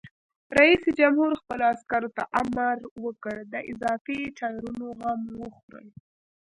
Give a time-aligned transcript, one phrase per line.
[0.57, 5.89] رئیس جمهور خپلو عسکرو ته امر وکړ؛ د اضافي ټایرونو غم وخورئ!